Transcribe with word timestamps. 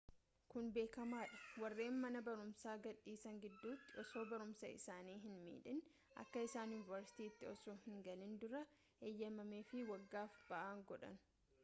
kun 0.51 0.67
beekamaadha 0.75 1.39
warreen 1.63 1.97
mana 2.05 2.21
barumsaa 2.27 2.71
gad 2.85 3.01
dhiisan 3.09 3.35
gidduutti 3.43 3.99
osoo 4.03 4.23
barumsaa 4.31 4.71
isaanii 4.79 5.17
hin 5.27 5.37
midhiin 5.43 5.81
akka 6.23 6.43
isaan 6.49 6.73
yuunivarsiiti 6.77 7.51
osoo 7.53 7.77
hin 7.87 8.03
galiin 8.09 8.35
dura 8.45 8.63
eeyyamameefi 9.11 9.85
waggaaf 9.93 10.43
ba'aan 10.53 10.85
godha 10.93 11.13